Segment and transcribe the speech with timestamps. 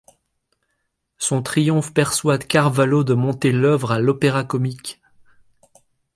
[1.19, 4.99] Son triomphe persuade Carvalho de monter l'œuvre à l'Opéra-Comique.